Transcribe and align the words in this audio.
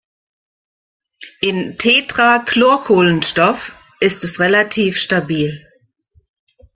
In 1.41 1.77
Tetrachlorkohlenstoff 1.77 3.73
ist 3.99 4.23
es 4.23 4.39
relativ 4.39 4.97
stabil. 4.97 5.67